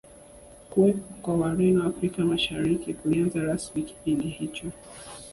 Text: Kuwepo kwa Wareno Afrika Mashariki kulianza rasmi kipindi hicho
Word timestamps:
Kuwepo 0.69 1.07
kwa 1.21 1.33
Wareno 1.37 1.83
Afrika 1.83 2.25
Mashariki 2.25 2.93
kulianza 2.93 3.41
rasmi 3.43 3.83
kipindi 3.83 4.27
hicho 4.27 4.65